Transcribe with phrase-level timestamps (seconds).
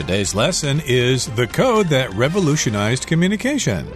[0.00, 3.86] Today's lesson is the code that revolutionized communication.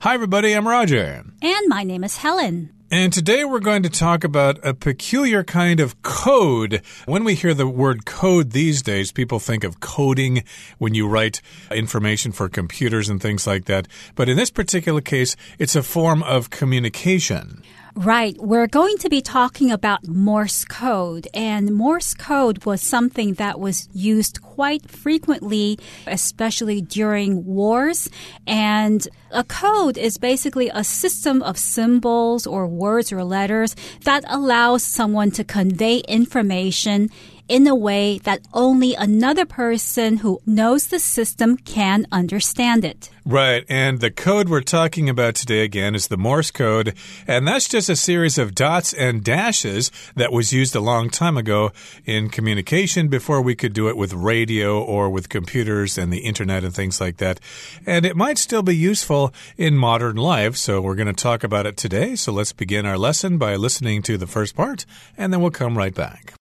[0.00, 1.22] Hi, everybody, I'm Roger.
[1.42, 2.70] And my name is Helen.
[2.90, 6.80] And today we're going to talk about a peculiar kind of code.
[7.04, 10.44] When we hear the word code these days, people think of coding
[10.78, 13.86] when you write information for computers and things like that.
[14.14, 17.62] But in this particular case, it's a form of communication.
[17.96, 18.36] Right.
[18.38, 21.26] We're going to be talking about Morse code.
[21.34, 28.08] And Morse code was something that was used quite frequently, especially during wars.
[28.46, 34.82] And a code is basically a system of symbols or words or letters that allows
[34.82, 37.10] someone to convey information
[37.50, 43.10] in a way that only another person who knows the system can understand it.
[43.26, 43.64] Right.
[43.68, 46.94] And the code we're talking about today again is the Morse code.
[47.26, 51.36] And that's just a series of dots and dashes that was used a long time
[51.36, 51.72] ago
[52.04, 56.62] in communication before we could do it with radio or with computers and the internet
[56.62, 57.40] and things like that.
[57.84, 60.56] And it might still be useful in modern life.
[60.56, 62.14] So we're going to talk about it today.
[62.14, 64.86] So let's begin our lesson by listening to the first part
[65.18, 66.39] and then we'll come right back.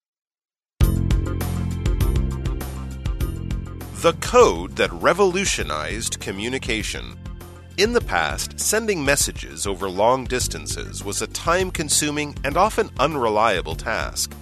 [4.01, 7.19] The code that revolutionized communication.
[7.75, 13.75] In the past, sending messages over long distances was a time consuming and often unreliable
[13.75, 14.33] task.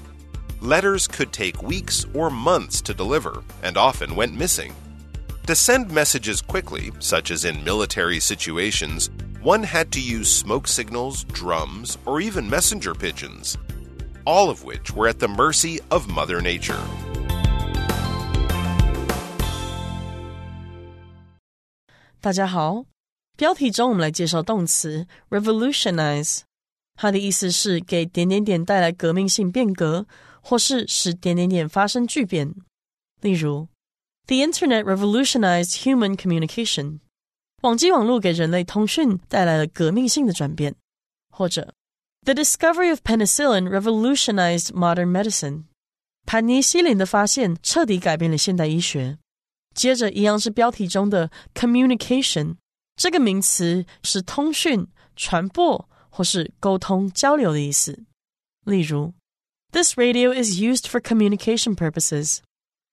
[0.61, 4.75] Letters could take weeks or months to deliver and often went missing.
[5.47, 9.09] To send messages quickly, such as in military situations,
[9.41, 13.57] one had to use smoke signals, drums, or even messenger pigeons,
[14.23, 16.83] all of which were at the mercy of Mother Nature.
[22.20, 22.84] 大家好，
[23.36, 26.42] 标题中我们来介绍动词 revolutionize，
[26.94, 30.06] 它的意思是给点点点带来革命性变革，
[30.40, 32.54] 或是使点点点发生巨变。
[33.20, 33.68] 例如，
[34.26, 37.00] The Internet revolutionized human communication，
[37.62, 40.74] 网际网络给人类通讯带来了革命性的转变。
[41.30, 41.72] 或者，
[42.24, 45.64] The discovery of penicillin revolutionized modern medicine，
[46.24, 49.18] 盘尼西林的发现彻底改变了现代医学。
[49.76, 52.56] 接着，一样是标题中的 communication
[52.96, 54.86] 这个名词是通讯、
[55.16, 58.04] 传播或是沟通交流的意思。
[58.64, 59.14] 例如，
[59.72, 62.40] This radio is used for communication purposes。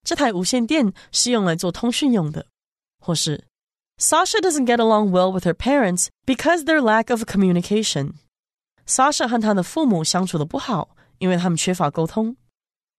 [0.03, 2.45] 这台无线电是用来做通讯用的。
[3.01, 3.45] 或是，
[3.97, 12.37] Sasha doesn't get along well with her parents because their lack of communication。Sasha 和他的父母相处的不好，因为他们缺乏沟通。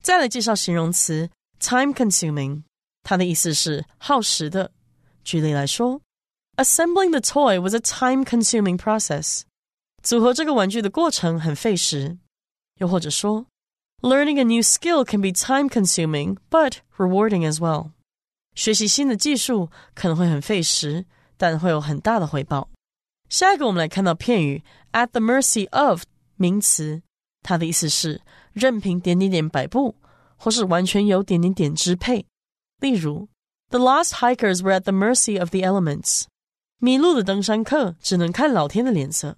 [0.03, 2.63] 再来介绍形容词 time consuming。
[3.05, 4.73] 它的意思是耗时的。
[5.23, 6.01] 举例来说，
[6.57, 9.43] Assembling the toy was a time-consuming process。
[10.03, 12.19] 组合这个玩具的过程很费时。
[12.79, 13.47] 又或者说，
[14.01, 17.91] Learning a new skill can be time-consuming but rewarding as well。
[18.55, 21.05] 学习新的技术可能会很费时，
[21.37, 22.71] 但会有很大的回报。
[23.29, 26.03] 下一个，我们来看到片语 at the mercy of
[26.37, 27.03] 名词，
[27.43, 28.23] 它的意思是
[28.53, 29.95] 任凭点点点摆布，
[30.37, 32.27] 或是完全由点点点支配。
[32.81, 33.29] 例如，
[33.71, 36.25] The lost hikers were at the mercy of the elements。
[36.79, 39.37] 迷路的登山客只能看老天的脸色。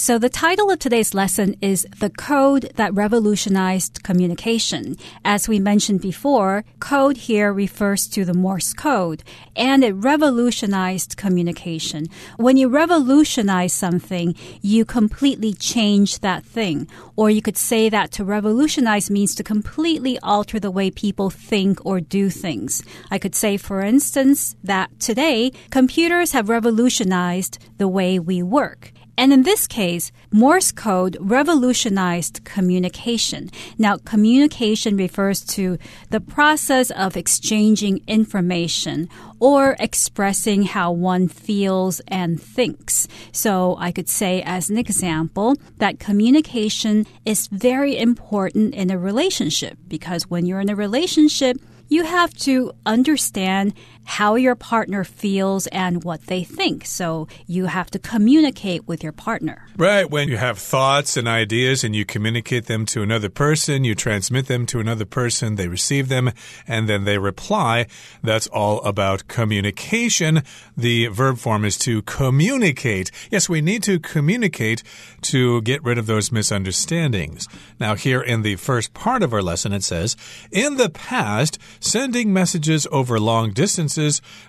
[0.00, 4.96] So the title of today's lesson is The Code That Revolutionized Communication.
[5.26, 9.22] As we mentioned before, code here refers to the Morse code
[9.54, 12.06] and it revolutionized communication.
[12.38, 16.88] When you revolutionize something, you completely change that thing.
[17.14, 21.84] Or you could say that to revolutionize means to completely alter the way people think
[21.84, 22.82] or do things.
[23.10, 28.94] I could say, for instance, that today computers have revolutionized the way we work.
[29.20, 33.50] And in this case, Morse code revolutionized communication.
[33.76, 35.76] Now, communication refers to
[36.08, 43.08] the process of exchanging information or expressing how one feels and thinks.
[43.30, 49.76] So I could say as an example that communication is very important in a relationship
[49.86, 51.58] because when you're in a relationship,
[51.90, 53.74] you have to understand
[54.10, 56.84] how your partner feels and what they think.
[56.84, 59.68] So you have to communicate with your partner.
[59.76, 60.10] Right.
[60.10, 64.48] When you have thoughts and ideas and you communicate them to another person, you transmit
[64.48, 66.32] them to another person, they receive them,
[66.66, 67.86] and then they reply.
[68.20, 70.42] That's all about communication.
[70.76, 73.12] The verb form is to communicate.
[73.30, 74.82] Yes, we need to communicate
[75.22, 77.46] to get rid of those misunderstandings.
[77.78, 80.16] Now, here in the first part of our lesson, it says,
[80.50, 83.99] In the past, sending messages over long distances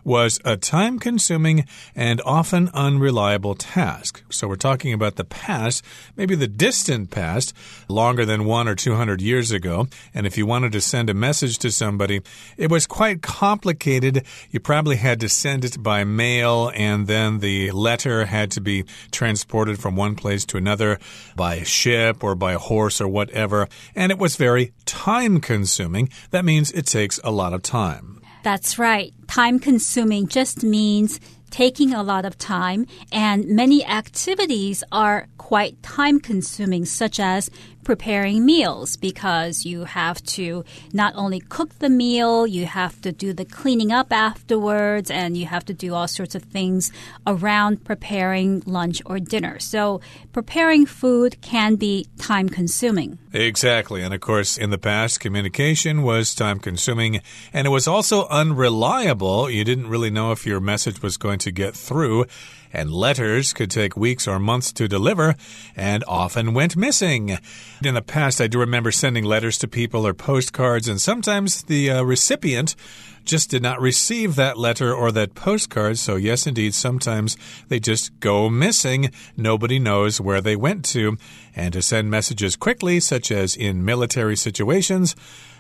[0.04, 1.66] was a time consuming
[1.96, 4.24] and often unreliable task.
[4.30, 5.84] So we're talking about the past,
[6.16, 7.54] maybe the distant past,
[7.88, 9.88] longer than one or two hundred years ago.
[10.14, 12.22] And if you wanted to send a message to somebody,
[12.58, 14.26] it was quite complicated.
[14.50, 18.86] You probably had to send it by mail, and then the letter had to be
[19.12, 21.00] transported from one place to another
[21.36, 23.68] by ship or by horse or whatever.
[23.96, 26.10] And it was very time consuming.
[26.30, 28.22] That means it takes a lot of time.
[28.44, 29.14] That's right.
[29.32, 31.18] Time consuming just means
[31.52, 37.50] taking a lot of time, and many activities are quite time consuming, such as
[37.84, 40.64] preparing meals because you have to
[40.94, 45.46] not only cook the meal, you have to do the cleaning up afterwards, and you
[45.46, 46.92] have to do all sorts of things
[47.26, 49.60] around preparing lunch or dinner.
[49.60, 50.02] So,
[50.32, 53.18] preparing food can be time consuming.
[53.34, 54.02] Exactly.
[54.02, 57.22] And of course, in the past, communication was time consuming
[57.54, 59.21] and it was also unreliable.
[59.22, 62.26] You didn't really know if your message was going to get through
[62.74, 65.36] and letters could take weeks or months to deliver
[65.76, 67.38] and often went missing.
[67.84, 71.92] In the past, I do remember sending letters to people or postcards, and sometimes the
[71.92, 72.76] uh, recipient
[73.24, 76.00] just did not receive that letter or that postcard.
[76.00, 77.38] So, yes, indeed, sometimes
[77.68, 79.12] they just go missing.
[79.38, 81.18] Nobody knows where they went to.
[81.56, 85.16] And to send messages quickly, such as in military situations,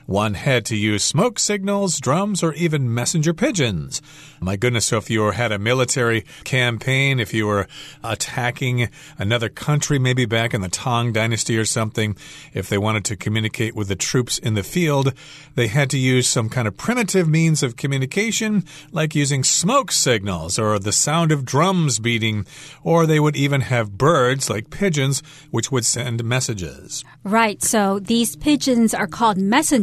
[0.05, 4.01] one had to use smoke signals, drums, or even messenger pigeons.
[4.39, 7.67] My goodness, so if you had a military campaign, if you were
[8.03, 12.15] attacking another country, maybe back in the Tang Dynasty or something,
[12.53, 15.13] if they wanted to communicate with the troops in the field,
[15.55, 20.57] they had to use some kind of primitive means of communication, like using smoke signals
[20.57, 22.45] or the sound of drums beating,
[22.83, 25.21] or they would even have birds, like pigeons,
[25.51, 27.03] which would send messages.
[27.23, 29.37] Right, so these pigeons are called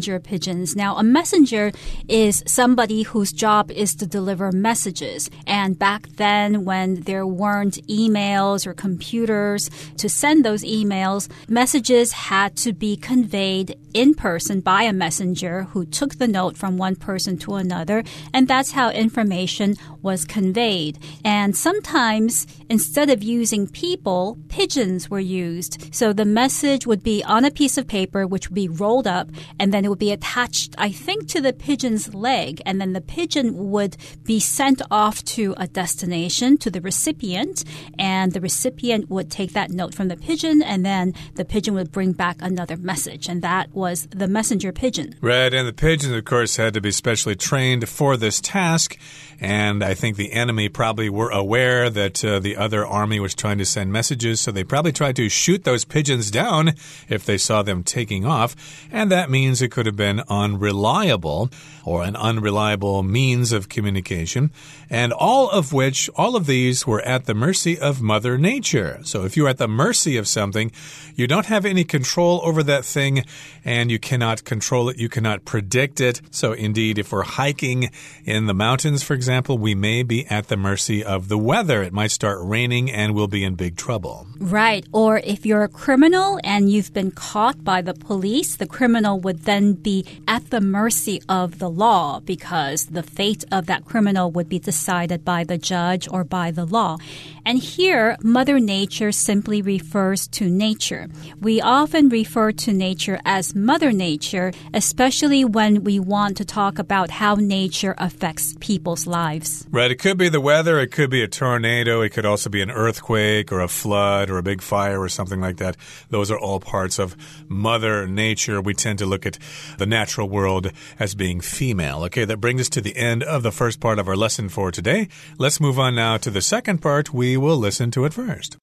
[0.09, 0.75] messenger pigeons.
[0.75, 1.71] Now, a messenger
[2.09, 5.31] is somebody whose job is to deliver messages.
[5.47, 12.57] And back then, when there weren't emails or computers to send those emails, messages had
[12.65, 17.37] to be conveyed in person by a messenger who took the note from one person
[17.39, 18.03] to another.
[18.33, 20.99] And that's how information was conveyed.
[21.25, 25.93] And sometimes, instead of using people, pigeons were used.
[25.93, 29.29] So the message would be on a piece of paper, which would be rolled up,
[29.59, 32.63] and then it would be attached, I think, to the pigeon's leg.
[32.65, 37.65] And then the pigeon would be sent off to a destination to the recipient.
[37.99, 41.93] And the recipient would take that note from the pigeon, and then the pigeon would
[41.93, 43.29] bring back another message.
[43.29, 45.15] And that was the messenger pigeon.
[45.21, 45.53] Right.
[45.53, 48.99] And the pigeons, of course, had to be specially trained for this task.
[49.41, 53.59] And I think the enemy probably were aware that uh, the other army was trying
[53.59, 56.73] to send messages, so they probably tried to shoot those pigeons down
[57.09, 58.57] if they saw them taking off.
[58.91, 61.51] And that means it could have been unreliable
[61.85, 64.51] or an unreliable means of communication.
[64.91, 69.01] And all of which, all of these were at the mercy of Mother Nature.
[69.05, 70.71] So if you're at the mercy of something,
[71.15, 73.25] you don't have any control over that thing
[73.65, 76.21] and you cannot control it, you cannot predict it.
[76.31, 77.91] So indeed, if we're hiking
[78.25, 81.83] in the mountains, for example, we may be at the mercy of the weather.
[81.83, 84.27] It might start raining and we'll be in big trouble.
[84.39, 84.87] Right.
[84.93, 89.41] Or if you're a criminal and you've been caught by the police, the criminal would
[89.41, 94.49] then be at the mercy of the law because the fate of that criminal would
[94.49, 96.99] be decided by the judge or by the law.
[97.45, 101.09] And here, Mother Nature simply refers to nature.
[101.41, 107.11] We often refer to nature as Mother Nature, especially when we want to talk about
[107.11, 109.67] how nature affects people's lives.
[109.71, 109.91] Right.
[109.91, 112.71] It could be the weather, it could be a tornado, it could also be an
[112.71, 115.77] earthquake or a flood or a big fire or something like that.
[116.11, 117.17] Those are all parts of
[117.49, 118.61] Mother Nature.
[118.61, 119.39] We tend to look at
[119.77, 122.05] the natural world as being female.
[122.05, 124.71] Okay, that brings us to the end of the first part of our lesson for
[124.71, 125.09] today.
[125.39, 127.13] Let's move on now to the second part.
[127.13, 128.57] We will listen to it first.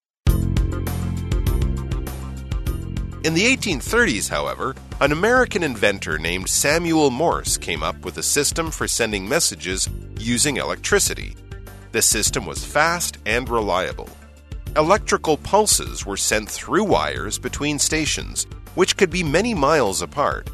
[3.25, 8.69] In the 1830s, however, an American inventor named Samuel Morse came up with a system
[8.69, 11.35] for sending messages using electricity.
[11.91, 14.09] The system was fast and reliable.
[14.75, 18.45] Electrical pulses were sent through wires between stations,
[18.75, 20.49] which could be many miles apart.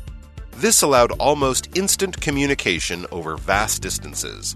[0.60, 4.54] This allowed almost instant communication over vast distances.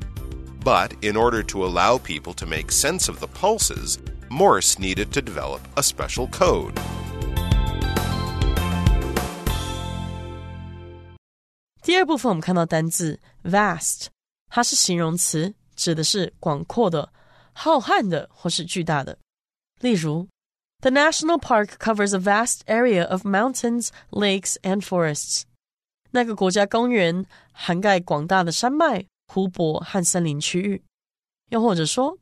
[0.65, 3.99] But in order to allow people to make sense of the pulses,
[4.31, 6.79] Morse needed to develop a special code.
[11.83, 14.07] 第二部分我们看到单字 vast，
[14.49, 17.13] 它是形容词，指的是广阔的、
[17.53, 19.19] 浩瀚的或是巨大的。
[19.81, 20.29] 例如，
[20.83, 25.43] The national park covers a vast area of mountains, lakes and forests。
[26.15, 30.83] 那个国家公园涵盖广大的山脉、 湖泊和森林区域。
[31.51, 32.19] 又或者说，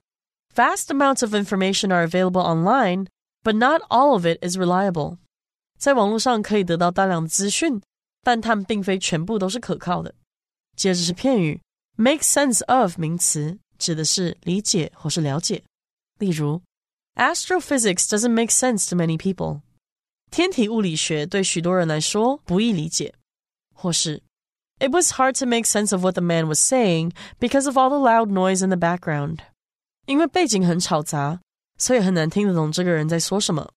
[0.54, 3.06] vast amounts of information are available online,
[3.42, 5.18] but not all of it is reliable。
[5.78, 7.80] 在网络上可以得到大量资讯，
[8.22, 10.14] 但它们并非全部都是可靠的。
[10.76, 11.60] 接着是片语，
[11.96, 15.62] make sense of 名词，指的是理解或是了解。
[16.18, 16.60] 例如，
[17.14, 19.60] astrophysics doesn't make sense to many people。
[20.30, 23.14] 天体物理学对许多人来说不易理解。
[23.82, 24.22] 或是
[24.78, 27.88] It was hard to make sense of what the man was saying because of all
[27.90, 29.40] the loud noise in the background。
[30.06, 31.40] 因为背景很吵杂，
[31.76, 33.70] 所以很难听得懂这个人在说什么。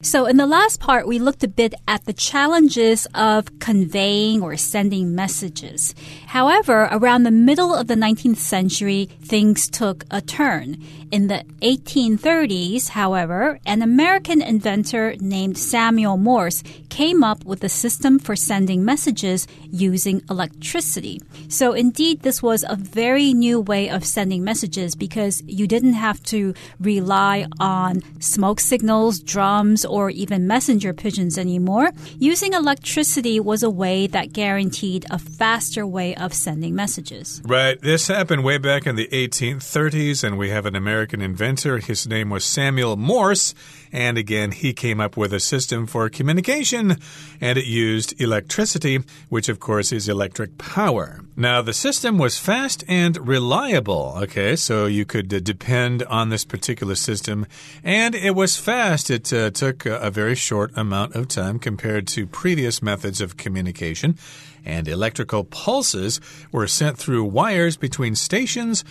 [0.00, 4.56] So, in the last part, we looked a bit at the challenges of conveying or
[4.56, 5.92] sending messages.
[6.28, 10.76] However, around the middle of the 19th century, things took a turn.
[11.10, 18.20] In the 1830s, however, an American inventor named Samuel Morse came up with a system
[18.20, 21.20] for sending messages using electricity.
[21.48, 26.22] So, indeed, this was a very new way of sending messages because you didn't have
[26.24, 31.90] to rely on smoke signals, drums, or even messenger pigeons anymore.
[32.18, 37.42] Using electricity was a way that guaranteed a faster way of sending messages.
[37.44, 37.80] Right.
[37.80, 41.78] This happened way back in the 1830s, and we have an American inventor.
[41.78, 43.54] His name was Samuel Morse.
[43.92, 46.96] And again, he came up with a system for communication,
[47.40, 51.20] and it used electricity, which of course is electric power.
[51.36, 56.44] Now, the system was fast and reliable, okay, so you could uh, depend on this
[56.44, 57.46] particular system,
[57.82, 59.10] and it was fast.
[59.10, 63.36] It uh, took a, a very short amount of time compared to previous methods of
[63.36, 64.18] communication,
[64.64, 66.20] and electrical pulses
[66.52, 68.84] were sent through wires between stations,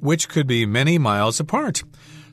[0.00, 1.82] which could be many miles apart.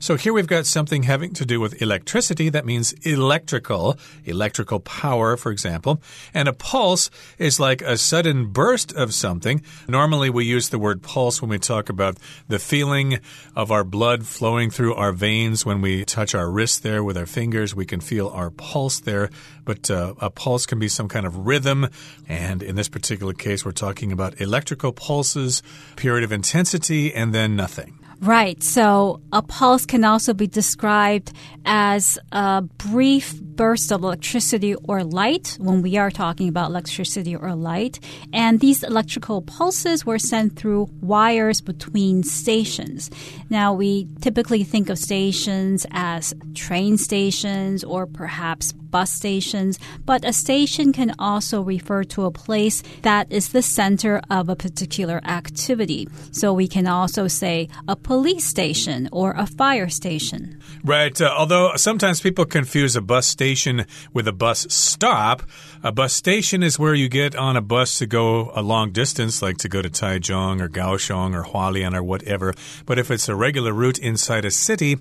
[0.02, 2.48] So here we've got something having to do with electricity.
[2.48, 6.02] That means electrical, electrical power, for example.
[6.34, 9.62] And a pulse is like a sudden burst of something.
[9.86, 12.18] Normally we use the word pulse when we talk about
[12.48, 13.20] the feeling
[13.54, 15.64] of our blood flowing through our veins.
[15.64, 19.30] When we touch our wrist there with our fingers, we can feel our pulse there.
[19.64, 21.86] But uh, a pulse can be some kind of rhythm.
[22.28, 25.62] And in this particular case, we're talking about electrical pulses,
[25.94, 28.01] period of intensity, and then nothing.
[28.22, 28.62] Right.
[28.62, 31.32] So a pulse can also be described
[31.64, 37.56] as a brief burst of electricity or light when we are talking about electricity or
[37.56, 37.98] light.
[38.32, 43.10] And these electrical pulses were sent through wires between stations.
[43.50, 50.32] Now, we typically think of stations as train stations or perhaps bus stations, but a
[50.32, 56.06] station can also refer to a place that is the center of a particular activity.
[56.30, 60.60] So we can also say a police station or a fire station.
[60.84, 61.20] Right.
[61.20, 65.42] Uh, although sometimes people confuse a bus station with a bus stop.
[65.82, 69.42] A bus station is where you get on a bus to go a long distance,
[69.42, 72.54] like to go to Taichung or Kaohsiung or Hualien or whatever.
[72.86, 74.98] But if it's a regular route inside a city,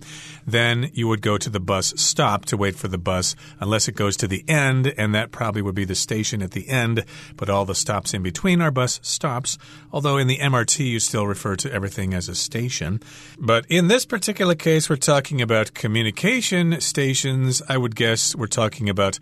[0.48, 3.36] then you would go to the bus stop to wait for the bus,
[3.82, 6.70] unless it goes to the end, and that probably would be the station at the
[6.70, 7.04] end.
[7.36, 9.58] But all the stops in between are bus stops.
[9.92, 13.00] Although in the MRT, you still refer to everything as a station.
[13.40, 17.64] But in this particular case, we're talking about communication stations.
[17.68, 19.18] I would guess we're talking about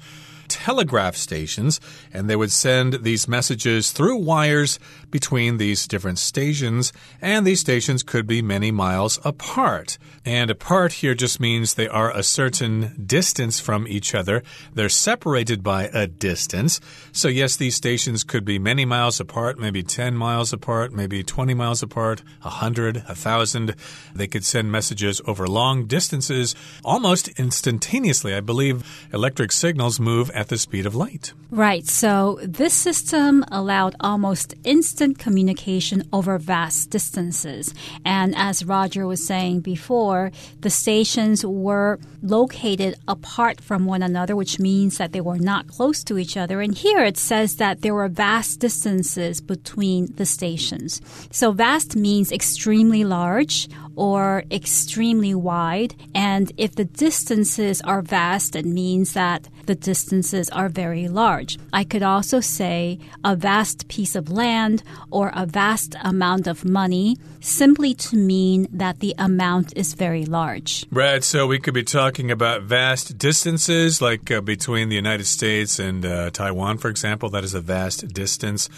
[0.50, 1.80] telegraph stations,
[2.14, 4.80] and they would send these messages through wires
[5.12, 6.92] between these different stations,
[7.22, 9.98] and these stations could be many miles apart.
[10.26, 14.44] And apart here just means they are a certain distance from each other.
[14.74, 16.80] They're separated by a distance.
[17.12, 21.54] So, yes, these stations could be many miles apart, maybe 10 miles apart, maybe 20
[21.54, 23.76] miles apart, 100, 1,000.
[24.14, 28.34] They could send messages over long distances almost instantaneously.
[28.34, 31.34] I believe electric signals move at the speed of light.
[31.52, 31.86] Right.
[31.86, 37.74] So this system allowed almost instant communication over vast distances.
[38.06, 40.32] And as Roger was saying before,
[40.62, 46.06] the stations were located apart from one another, which means that they were not close
[46.06, 46.62] to each other.
[46.62, 51.02] And here it says that there were vast distances between the stations.
[51.32, 53.68] So vast means extremely large
[53.98, 55.96] or extremely wide.
[56.16, 61.60] And if the distances are vast, it means that the distances are very large.
[61.72, 67.18] I could also say a vast piece of land or a vast amount of money
[67.40, 70.88] simply to mean that the amount is very large.
[70.90, 71.24] Right.
[71.24, 76.04] So we could be talking about vast distances, like uh, between the United States and
[76.04, 77.30] uh, Taiwan, for example.
[77.30, 78.70] That is a vast distance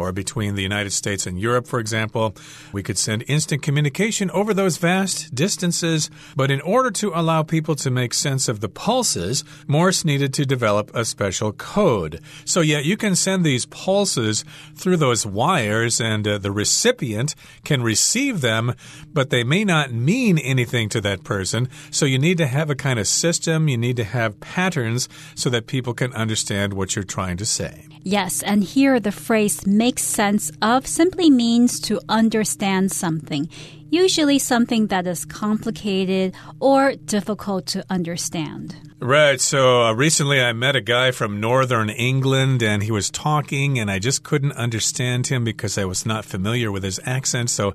[0.00, 2.34] or between the United States and Europe, for example.
[2.72, 7.74] We could send instant communication over those vast distances, but in order to allow people
[7.76, 12.20] to make sense of the pulses, Morse needed to develop a special code.
[12.46, 17.82] So, yeah, you can send these pulses through those wires, and uh, the recipient can
[17.82, 18.74] receive them,
[19.12, 21.68] but they may not mean anything to that person.
[21.90, 25.50] So, you need to have a kind of system, you need to have patterns so
[25.50, 27.86] that people can understand what you're trying to say.
[28.02, 33.48] Yes, and here the phrase makes sense of simply means to understand something
[33.90, 38.76] usually something that is complicated or difficult to understand.
[39.00, 39.40] Right.
[39.40, 43.90] So uh, recently I met a guy from northern England and he was talking and
[43.90, 47.50] I just couldn't understand him because I was not familiar with his accent.
[47.50, 47.74] So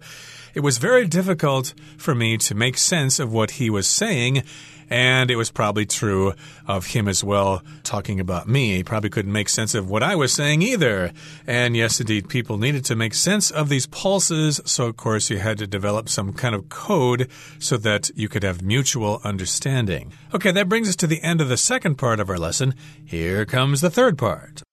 [0.56, 4.44] it was very difficult for me to make sense of what he was saying.
[4.88, 6.34] And it was probably true
[6.68, 8.76] of him as well, talking about me.
[8.76, 11.12] He probably couldn't make sense of what I was saying either.
[11.48, 14.62] And yes, indeed, people needed to make sense of these pulses.
[14.66, 18.44] So, of course, you had to develop some kind of code so that you could
[18.44, 20.14] have mutual understanding.
[20.36, 22.76] Okay, that brings us to the end of the second part of our lesson.
[23.04, 24.65] Here comes the third part.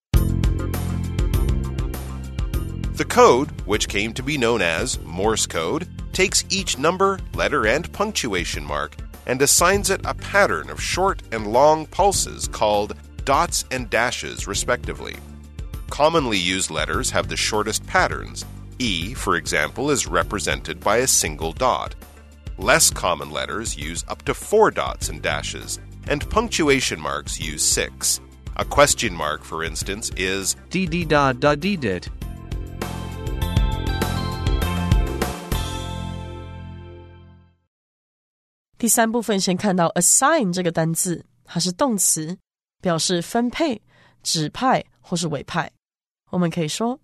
[3.03, 7.93] The code, which came to be known as Morse code, takes each number, letter, and
[7.93, 8.95] punctuation mark
[9.27, 12.95] and assigns it a pattern of short and long pulses called
[13.25, 15.17] dots and dashes, respectively.
[15.91, 18.45] Commonly used letters have the shortest patterns.
[18.79, 21.97] E, for example, is represented by a single dot.
[22.57, 28.21] Less common letters use up to four dots and dashes, and punctuation marks use six.
[28.59, 32.09] A question mark, for instance, is d d da da dit.
[38.82, 42.38] 第三部分先看到 assign 这个单字，它是动词，
[42.82, 43.82] 表示分配、
[44.22, 45.72] 指派或是委派。
[46.30, 47.00] 我们可以说，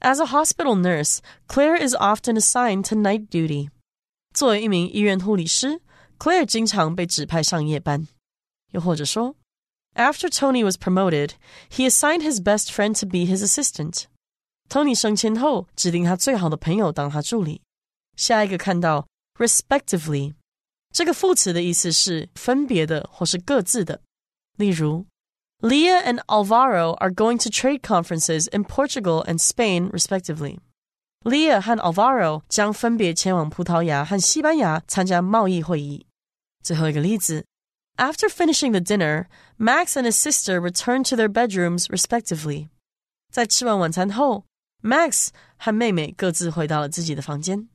[0.00, 3.70] As a hospital nurse, Claire is often assigned to night duty。
[4.34, 5.80] 作为一名医院护理师，
[6.18, 8.08] Claire 经常被指派上夜班。
[8.72, 9.36] 又或者说，
[9.94, 11.32] After Tony was promoted,
[11.70, 17.60] he assigned his best friend to be his assistant。Tony 升迁后，指定他最好的朋友当他助理。
[18.16, 19.06] 下一个看到
[19.38, 20.34] respectively。
[20.96, 24.00] 这个副词的意思是分别的或是各自的。
[24.56, 25.06] 例如，
[25.60, 30.58] Leah and Alvaro are going to trade conferences in Portugal and Spain, respectively.
[31.22, 36.06] Leah 和 Alvaro 将分别前往葡萄牙和西班牙参加贸易会议。
[36.62, 37.44] 最后一个例子，
[37.96, 39.26] After finishing the dinner,
[39.58, 42.68] Max and his sister returned to their bedrooms, respectively.
[43.32, 44.44] 在吃完晚餐后，
[44.82, 47.68] Max 和妹妹各自回到了自己的房间。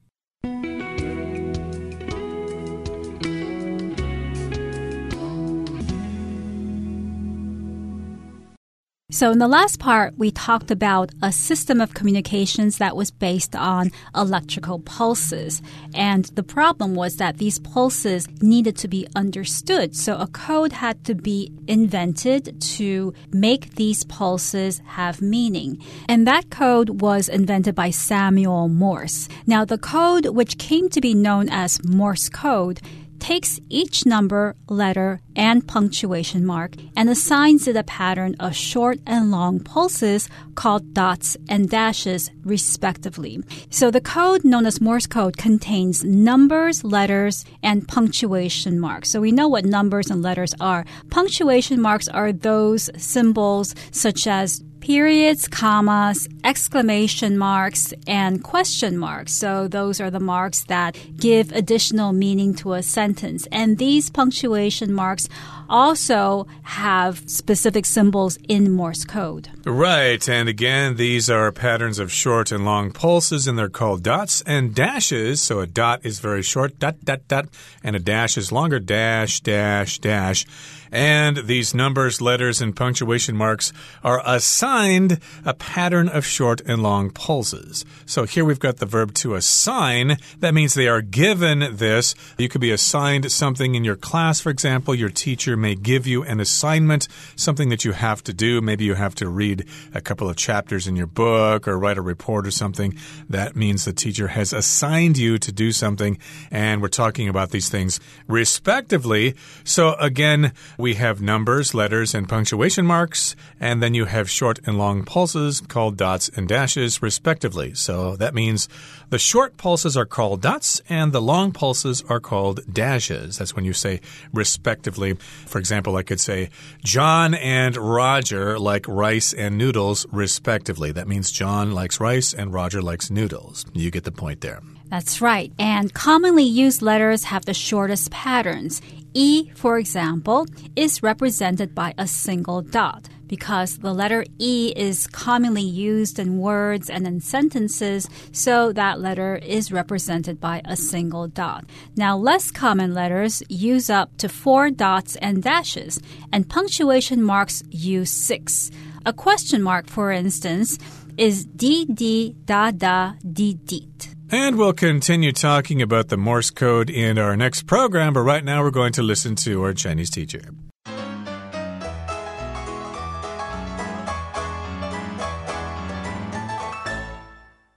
[9.12, 13.54] So, in the last part, we talked about a system of communications that was based
[13.54, 15.60] on electrical pulses.
[15.94, 19.94] And the problem was that these pulses needed to be understood.
[19.94, 25.84] So, a code had to be invented to make these pulses have meaning.
[26.08, 29.28] And that code was invented by Samuel Morse.
[29.46, 32.80] Now, the code, which came to be known as Morse code,
[33.22, 39.30] takes each number, letter, and punctuation mark and assigns it a pattern of short and
[39.30, 43.38] long pulses called dots and dashes, respectively.
[43.70, 49.10] So the code known as Morse code contains numbers, letters, and punctuation marks.
[49.10, 50.84] So we know what numbers and letters are.
[51.10, 59.32] Punctuation marks are those symbols such as periods, commas, exclamation marks, and question marks.
[59.32, 63.46] So those are the marks that give additional meaning to a sentence.
[63.50, 65.28] And these punctuation marks
[65.70, 69.48] also have specific symbols in Morse code.
[69.64, 70.28] Right.
[70.28, 74.74] And again, these are patterns of short and long pulses, and they're called dots and
[74.74, 75.40] dashes.
[75.40, 77.46] So a dot is very short, dot, dot, dot,
[77.82, 80.44] and a dash is longer, dash, dash, dash.
[80.92, 83.72] And these numbers, letters, and punctuation marks
[84.04, 87.86] are assigned a pattern of short and long pulses.
[88.04, 90.18] So here we've got the verb to assign.
[90.40, 92.14] That means they are given this.
[92.36, 94.94] You could be assigned something in your class, for example.
[94.94, 98.60] Your teacher may give you an assignment, something that you have to do.
[98.60, 102.02] Maybe you have to read a couple of chapters in your book or write a
[102.02, 102.94] report or something.
[103.30, 106.18] That means the teacher has assigned you to do something.
[106.50, 109.36] And we're talking about these things respectively.
[109.64, 110.52] So again,
[110.82, 115.60] We have numbers, letters, and punctuation marks, and then you have short and long pulses
[115.60, 117.72] called dots and dashes, respectively.
[117.74, 118.68] So that means
[119.08, 123.38] the short pulses are called dots, and the long pulses are called dashes.
[123.38, 124.00] That's when you say
[124.32, 125.14] respectively.
[125.46, 126.50] For example, I could say,
[126.82, 130.90] John and Roger like rice and noodles, respectively.
[130.90, 133.66] That means John likes rice and Roger likes noodles.
[133.72, 134.60] You get the point there.
[134.88, 135.52] That's right.
[135.60, 138.82] And commonly used letters have the shortest patterns.
[139.14, 140.46] E, for example,
[140.76, 146.90] is represented by a single dot because the letter E is commonly used in words
[146.90, 151.64] and in sentences, so that letter is represented by a single dot.
[151.96, 155.98] Now, less common letters use up to four dots and dashes,
[156.30, 158.70] and punctuation marks use six.
[159.06, 160.78] A question mark, for instance,
[161.16, 164.11] is D D da da D deet.
[164.31, 168.61] And we'll continue talking about the Morse code in our next program, but right now
[168.61, 170.41] we're going to listen to our Chinese teacher.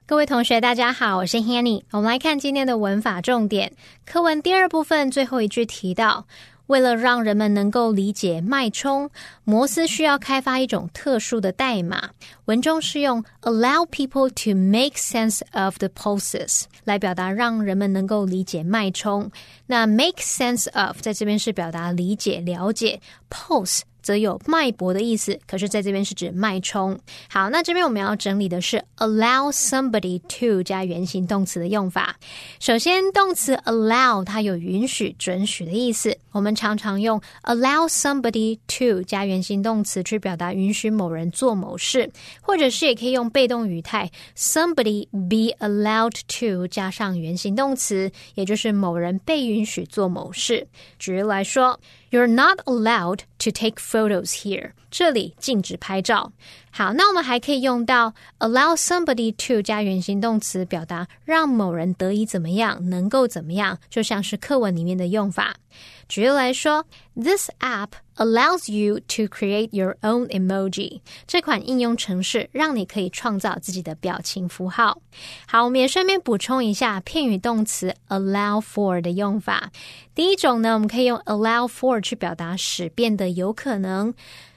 [0.07, 1.85] 各位同学，大家好，我是 Hanny。
[1.93, 3.73] 我们来看今天的文法重点。
[4.05, 6.27] 课文第二部分最后一句提到，
[6.68, 9.10] 为了让人们能够理解脉冲，
[9.44, 12.10] 摩斯需要开发一种特殊的代码。
[12.46, 19.32] 文中是用 allow people to make sense of the pulses 来表达让人们能够理解脉冲。
[19.68, 23.00] 那 make sense of 在这边是表达理解、了解
[23.30, 23.82] ，pulse。
[24.06, 26.96] 则有脉搏的意思，可是在这边是指脉冲。
[27.28, 32.16] 好，那这边我们要整理的是 allow somebody to 加原形动词的用法。
[32.60, 42.08] 首先，动词 allow 它有允许、准许的意思，我们常常用 allow somebody to 加原形动词去表达允许某人做某事，
[42.42, 50.68] 或者是也可以用被动语态 somebody be allowed to 加上原形动词，也就是某人被允许做某事。
[51.00, 51.80] 举例来说。
[52.16, 54.72] You're not allowed to take photos here.
[54.90, 56.32] 这里禁止拍照。
[56.72, 65.58] 好，那我们还可以用到 allow somebody to 加原形动词，表达让某人得以怎么样，能够怎么样，就像是课文里面的用法。
[66.08, 71.02] 举例来说，This app allows you to create your own emoji。
[71.28, 75.02] 这款应用程式让你可以创造自己的表情符号。
[75.48, 79.72] 好，我们也顺便补充一下片语动词 allow for 的用法。
[80.14, 84.14] 第一种呢，我们可以用 allow for 去表达使变得有可能。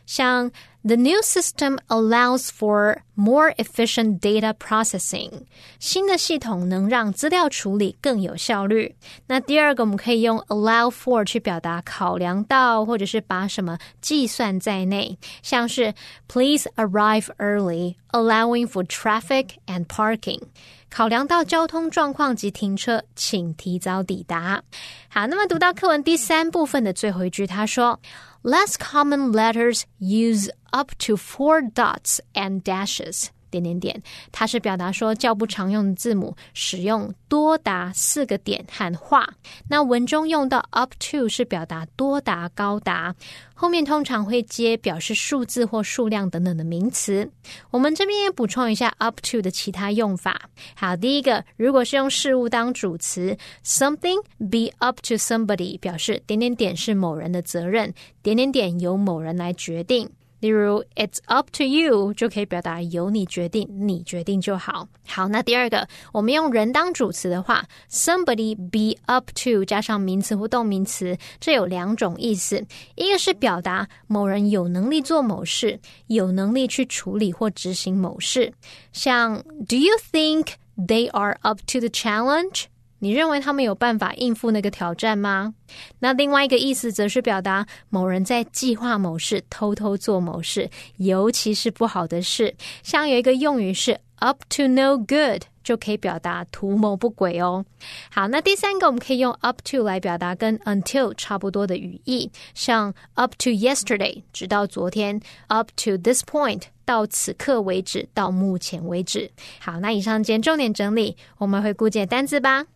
[0.09, 0.51] 像
[0.85, 5.43] The new system allows for more efficient data processing。
[5.79, 8.97] 新的系统能让资料处理更有效率。
[9.27, 15.93] 那第二个，我们可以用 allow for 去表达考量到，或者是把什么计算在内，像是
[16.27, 20.41] Please arrive early, allowing for traffic and parking。
[20.89, 24.63] 考量到交通状况及停车，请提早抵达。
[25.11, 28.01] 好，那么读到课文第三部分的最后一句，他说。
[28.49, 33.31] Less common letters use up to four dots and dashes.
[33.51, 39.29] 点点点，它是表达说较不常用的字母使用多达四个点和画。
[39.69, 43.15] 那文中用到 up to 是表达多达、高达，
[43.55, 47.31] 后面通常会接表示数字或数量等等的名词。
[47.71, 50.49] 我们这边也补充一下 up to 的其他用法。
[50.75, 60.09] 好，第一个，如果是用事物当主词，something be up to somebody，表示点点点是某人的责任，点点点由某人来决定。
[60.41, 64.87] 例如，It's up to you 就可以表达由你决定，你决定就好。
[65.07, 72.65] 好，那第二个，我们用人当主词的话，somebody be up to 加上名词或动名词，这有两种意思。
[72.95, 78.53] 一个是表达某人有能力做某事，有能力去处理或执行某事。
[78.93, 82.65] 像，Do you think they are up to the challenge？
[83.01, 85.55] 你认为他们有办法应付那个挑战吗？
[86.01, 92.55] 那另外一个意思则是表达某人在计划某事、偷偷做某事，尤其是不好的事。
[92.83, 97.65] 像有一个用语是 up to no good，就可以表达图谋不轨哦。
[98.11, 109.31] 好，那第三个我们可以用 up to 来表达跟 until 差不多的语义，像 up to yesterday，直到昨天；up to this point，到此刻为止，到目前为止。
[109.61, 112.67] 好，那以上今天重点整理，我们回顾简单字吧。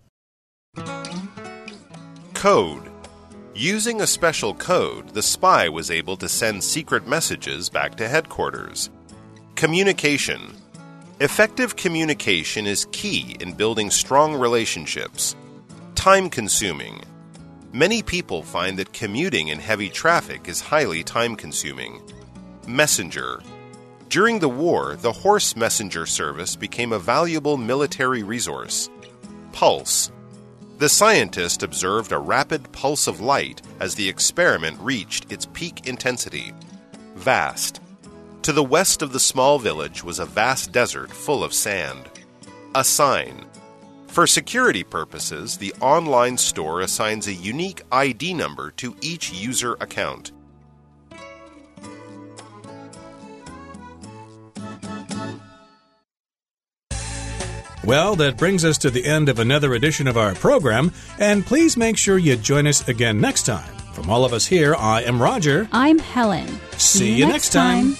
[2.42, 2.90] Code.
[3.54, 8.90] Using a special code, the spy was able to send secret messages back to headquarters.
[9.54, 10.52] Communication.
[11.20, 15.36] Effective communication is key in building strong relationships.
[15.94, 17.02] Time consuming.
[17.72, 22.02] Many people find that commuting in heavy traffic is highly time consuming.
[22.66, 23.40] Messenger.
[24.08, 28.90] During the war, the horse messenger service became a valuable military resource.
[29.52, 30.10] Pulse.
[30.82, 36.52] The scientist observed a rapid pulse of light as the experiment reached its peak intensity.
[37.14, 37.80] Vast.
[38.42, 42.10] To the west of the small village was a vast desert full of sand.
[42.74, 43.44] A sign.
[44.08, 50.32] For security purposes, the online store assigns a unique ID number to each user account.
[57.84, 61.76] Well, that brings us to the end of another edition of our program, and please
[61.76, 63.76] make sure you join us again next time.
[63.92, 65.68] From all of us here, I am Roger.
[65.72, 66.46] I'm Helen.
[66.78, 67.96] See, you next time.